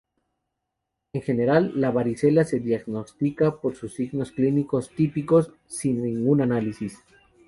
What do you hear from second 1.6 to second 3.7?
la varicela se diagnostica